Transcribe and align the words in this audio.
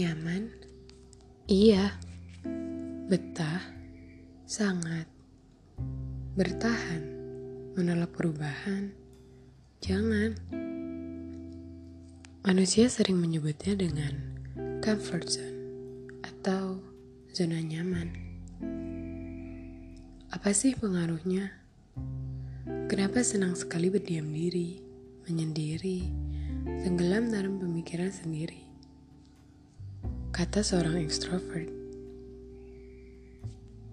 Nyaman? 0.00 0.48
Iya. 1.44 1.92
Betah? 3.12 3.60
Sangat. 4.48 5.04
Bertahan? 6.40 7.04
Menolak 7.76 8.08
perubahan? 8.16 8.96
Jangan. 9.84 10.40
Manusia 12.48 12.88
sering 12.88 13.20
menyebutnya 13.20 13.76
dengan 13.76 14.40
comfort 14.80 15.28
zone 15.28 15.60
atau 16.24 16.80
zona 17.36 17.60
nyaman. 17.60 18.08
Apa 20.32 20.56
sih 20.56 20.80
pengaruhnya? 20.80 21.52
Kenapa 22.88 23.20
senang 23.20 23.52
sekali 23.52 23.92
berdiam 23.92 24.32
diri, 24.32 24.80
menyendiri, 25.28 26.08
tenggelam 26.88 27.28
dalam 27.28 27.60
pemikiran 27.60 28.08
sendiri? 28.08 28.69
Kata 30.40 30.64
seorang 30.64 30.96
ekstrovert. 31.04 31.68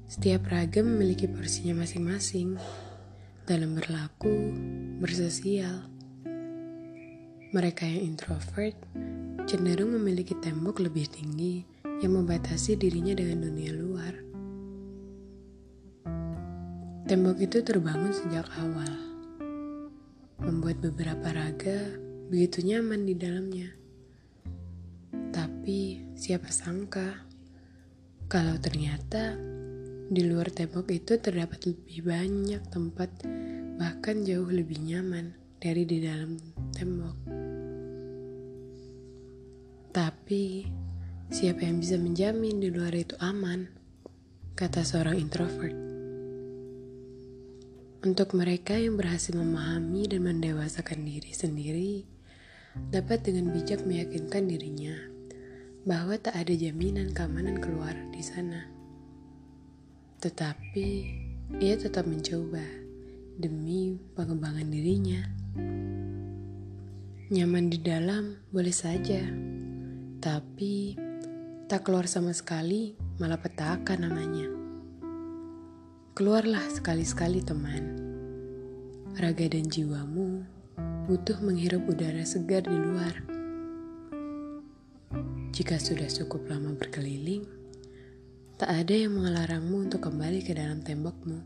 Setiap 0.08 0.48
ragam 0.48 0.96
memiliki 0.96 1.28
porsinya 1.28 1.84
masing-masing 1.84 2.56
dalam 3.44 3.76
berlaku, 3.76 4.56
bersosial. 5.04 5.84
Mereka 7.52 7.84
yang 7.84 8.16
introvert 8.16 8.80
cenderung 9.44 9.92
memiliki 10.00 10.40
tembok 10.40 10.80
lebih 10.88 11.12
tinggi 11.12 11.68
yang 12.00 12.16
membatasi 12.16 12.80
dirinya 12.80 13.12
dengan 13.12 13.44
dunia 13.52 13.72
luar. 13.76 14.14
Tembok 17.12 17.44
itu 17.44 17.60
terbangun 17.60 18.16
sejak 18.16 18.48
awal, 18.56 18.96
membuat 20.48 20.80
beberapa 20.80 21.28
raga 21.28 21.92
begitu 22.32 22.64
nyaman 22.64 23.04
di 23.04 23.20
dalamnya. 23.20 23.87
Tapi 25.68 26.00
siapa 26.16 26.48
sangka 26.48 27.28
kalau 28.32 28.56
ternyata 28.56 29.36
di 30.08 30.24
luar 30.24 30.48
tembok 30.48 30.88
itu 30.96 31.20
terdapat 31.20 31.60
lebih 31.68 32.08
banyak 32.08 32.64
tempat 32.72 33.12
bahkan 33.76 34.24
jauh 34.24 34.48
lebih 34.48 34.80
nyaman 34.80 35.36
dari 35.60 35.84
di 35.84 36.00
dalam 36.00 36.40
tembok. 36.72 37.20
Tapi 39.92 40.72
siapa 41.36 41.60
yang 41.68 41.84
bisa 41.84 42.00
menjamin 42.00 42.64
di 42.64 42.72
luar 42.72 42.96
itu 42.96 43.20
aman? 43.20 43.68
Kata 44.56 44.88
seorang 44.88 45.20
introvert. 45.20 45.76
Untuk 48.08 48.40
mereka 48.40 48.80
yang 48.80 48.96
berhasil 48.96 49.36
memahami 49.36 50.16
dan 50.16 50.32
mendewasakan 50.32 51.04
diri 51.04 51.36
sendiri, 51.36 52.08
dapat 52.88 53.28
dengan 53.28 53.52
bijak 53.52 53.84
meyakinkan 53.84 54.48
dirinya 54.48 55.17
bahwa 55.88 56.20
tak 56.20 56.36
ada 56.36 56.52
jaminan 56.52 57.16
keamanan 57.16 57.64
keluar 57.64 57.96
di 58.12 58.20
sana. 58.20 58.68
Tetapi 60.20 60.88
ia 61.64 61.80
tetap 61.80 62.04
mencoba 62.04 62.60
demi 63.40 63.96
pengembangan 64.12 64.68
dirinya. 64.68 65.24
Nyaman 67.32 67.72
di 67.72 67.80
dalam 67.80 68.36
boleh 68.52 68.76
saja, 68.76 69.24
tapi 70.20 71.00
tak 71.72 71.88
keluar 71.88 72.04
sama 72.04 72.36
sekali 72.36 73.00
malah 73.16 73.40
petaka 73.40 73.96
namanya. 73.96 74.52
Keluarlah 76.20 76.68
sekali-sekali 76.68 77.40
teman. 77.48 77.84
Raga 79.16 79.48
dan 79.48 79.72
jiwamu 79.72 80.44
butuh 81.08 81.40
menghirup 81.40 81.88
udara 81.88 82.28
segar 82.28 82.68
di 82.68 82.76
luar. 82.76 83.37
Jika 85.58 85.82
sudah 85.82 86.06
cukup 86.06 86.54
lama 86.54 86.78
berkeliling, 86.78 87.42
tak 88.62 88.70
ada 88.70 88.94
yang 88.94 89.18
mengelarangmu 89.18 89.90
untuk 89.90 90.06
kembali 90.06 90.46
ke 90.46 90.54
dalam 90.54 90.86
tembokmu. 90.86 91.42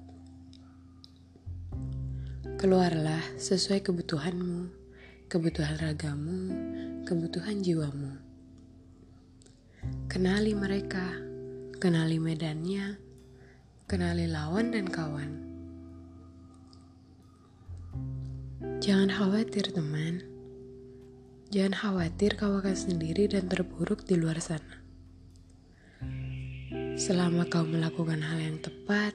Keluarlah 2.59 3.23
sesuai 3.39 3.79
kebutuhanmu, 3.79 4.67
kebutuhan 5.31 5.79
ragamu, 5.79 6.51
kebutuhan 7.07 7.63
jiwamu. 7.63 8.19
Kenali 10.11 10.59
mereka, 10.59 11.15
kenali 11.79 12.19
medannya, 12.19 12.99
kenali 13.87 14.27
lawan 14.27 14.75
dan 14.75 14.91
kawan. 14.91 15.31
Jangan 18.83 19.07
khawatir, 19.07 19.71
teman 19.71 20.30
Jangan 21.51 21.75
khawatir 21.75 22.39
kau 22.39 22.63
akan 22.63 22.71
sendiri 22.71 23.27
dan 23.27 23.51
terburuk 23.51 24.07
di 24.07 24.15
luar 24.15 24.39
sana. 24.39 24.79
Selama 26.95 27.43
kau 27.51 27.67
melakukan 27.67 28.23
hal 28.23 28.39
yang 28.39 28.63
tepat, 28.63 29.11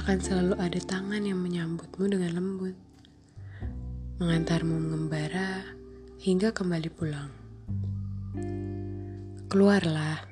akan 0.00 0.18
selalu 0.24 0.56
ada 0.56 0.80
tangan 0.80 1.20
yang 1.20 1.36
menyambutmu 1.44 2.08
dengan 2.08 2.40
lembut, 2.40 2.72
mengantarmu 4.16 4.80
mengembara 4.80 5.76
hingga 6.24 6.56
kembali 6.56 6.88
pulang. 6.88 7.28
Keluarlah, 9.52 10.24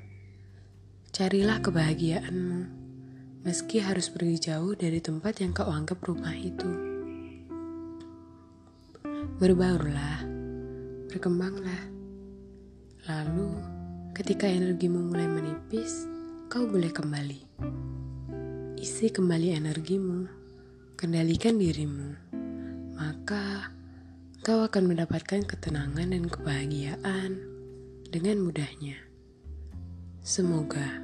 carilah 1.13 1.61
kebahagiaanmu, 1.61 2.61
meski 3.45 3.77
harus 3.77 4.09
pergi 4.09 4.49
jauh 4.49 4.73
dari 4.73 4.97
tempat 4.97 5.37
yang 5.37 5.53
kau 5.53 5.69
anggap 5.69 6.01
rumah 6.01 6.33
itu. 6.33 6.65
Berbaulah 9.37 10.32
berkembanglah. 11.13 11.93
Lalu, 13.05 13.53
ketika 14.17 14.49
energimu 14.49 15.13
mulai 15.13 15.29
menipis, 15.29 16.09
kau 16.49 16.65
boleh 16.65 16.89
kembali. 16.89 17.41
Isi 18.81 19.13
kembali 19.13 19.53
energimu, 19.53 20.25
kendalikan 20.97 21.61
dirimu, 21.61 22.17
maka 22.97 23.69
kau 24.41 24.65
akan 24.65 24.89
mendapatkan 24.89 25.45
ketenangan 25.45 26.17
dan 26.17 26.25
kebahagiaan 26.25 27.37
dengan 28.09 28.41
mudahnya. 28.41 28.97
Semoga. 30.25 31.02